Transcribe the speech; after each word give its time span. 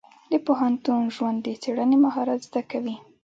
د 0.31 0.33
پوهنتون 0.45 1.01
ژوند 1.15 1.37
د 1.43 1.47
څېړنې 1.61 1.97
مهارت 2.05 2.39
زده 2.47 2.61
کوي. 2.71 2.95